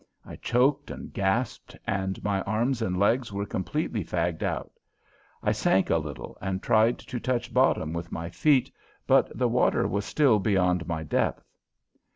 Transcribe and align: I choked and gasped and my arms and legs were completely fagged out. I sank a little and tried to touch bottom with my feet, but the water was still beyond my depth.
I 0.25 0.35
choked 0.37 0.89
and 0.89 1.13
gasped 1.13 1.77
and 1.85 2.23
my 2.23 2.41
arms 2.41 2.81
and 2.81 2.97
legs 2.97 3.31
were 3.31 3.45
completely 3.45 4.03
fagged 4.03 4.41
out. 4.41 4.71
I 5.43 5.51
sank 5.51 5.91
a 5.91 5.97
little 5.99 6.39
and 6.41 6.63
tried 6.63 6.97
to 6.97 7.19
touch 7.19 7.53
bottom 7.53 7.93
with 7.93 8.11
my 8.11 8.31
feet, 8.31 8.71
but 9.05 9.31
the 9.37 9.47
water 9.47 9.87
was 9.87 10.03
still 10.03 10.39
beyond 10.39 10.87
my 10.87 11.03
depth. 11.03 11.53